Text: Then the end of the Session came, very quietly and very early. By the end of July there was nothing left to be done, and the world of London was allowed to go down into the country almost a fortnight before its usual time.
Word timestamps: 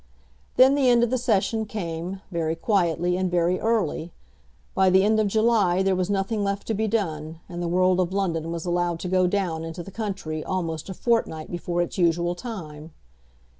Then 0.55 0.73
the 0.73 0.89
end 0.89 1.03
of 1.03 1.11
the 1.11 1.17
Session 1.19 1.67
came, 1.67 2.21
very 2.31 2.55
quietly 2.55 3.15
and 3.17 3.29
very 3.29 3.59
early. 3.59 4.11
By 4.73 4.89
the 4.89 5.03
end 5.03 5.19
of 5.19 5.27
July 5.27 5.83
there 5.83 5.95
was 5.95 6.09
nothing 6.09 6.43
left 6.43 6.65
to 6.69 6.73
be 6.73 6.87
done, 6.87 7.39
and 7.47 7.61
the 7.61 7.67
world 7.67 7.99
of 7.99 8.11
London 8.11 8.51
was 8.51 8.65
allowed 8.65 8.99
to 9.01 9.07
go 9.07 9.27
down 9.27 9.63
into 9.63 9.83
the 9.83 9.91
country 9.91 10.43
almost 10.43 10.89
a 10.89 10.95
fortnight 10.95 11.51
before 11.51 11.83
its 11.83 11.99
usual 11.99 12.33
time. 12.33 12.93